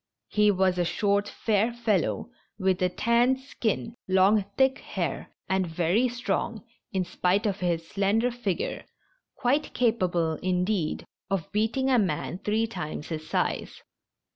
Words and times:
He 0.29 0.49
was 0.49 0.79
a 0.79 0.83
short, 0.83 1.29
fair 1.29 1.71
fellow, 1.71 2.31
with 2.57 2.81
a 2.81 2.89
tanned 2.89 3.39
skin, 3.39 3.93
long 4.07 4.45
thick 4.57 4.79
hair, 4.79 5.29
and 5.47 5.67
very 5.67 6.07
strong, 6.09 6.63
in 6.91 7.05
spite 7.05 7.45
of 7.45 7.59
his 7.59 7.87
slender 7.87 8.31
figure— 8.31 8.83
quite 9.41 9.75
capable, 9.75 10.39
indeed, 10.41 11.05
of 11.29 11.51
beating 11.51 11.91
a 11.91 11.99
man 11.99 12.39
three 12.39 12.65
times 12.65 13.09
his 13.09 13.29
size. 13.29 13.79